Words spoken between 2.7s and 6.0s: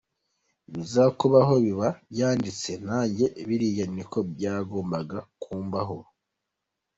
nanjye biriya niko byagombaga kumbaho.